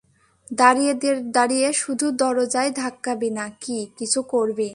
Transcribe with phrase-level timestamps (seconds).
[0.51, 0.93] দাঁড়িয়ে
[1.31, 4.69] দাঁড়িয়ে শুধু দরজাই ধাক্কাবি না কি কিছু করবি!